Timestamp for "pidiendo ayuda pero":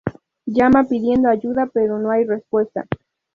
0.89-1.99